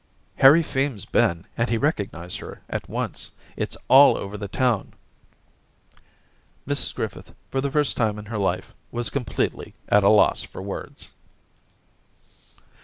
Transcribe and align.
* 0.21 0.35
Harry 0.41 0.63
Feme's 0.63 1.05
been, 1.05 1.45
and 1.55 1.69
he 1.69 1.77
recognised 1.77 2.39
her 2.39 2.63
at 2.67 2.89
once. 2.89 3.33
It's 3.55 3.77
all 3.87 4.17
over 4.17 4.35
the 4.35 4.47
town.' 4.47 4.93
Mrs 6.67 6.95
Griffith, 6.95 7.35
for 7.51 7.61
the 7.61 7.69
first 7.69 7.97
time 7.97 8.17
in 8.17 8.25
her 8.25 8.39
life, 8.39 8.73
was 8.89 9.11
completely 9.11 9.75
at 9.89 10.03
a 10.03 10.09
loss 10.09 10.41
for 10.41 10.59
words. 10.63 11.11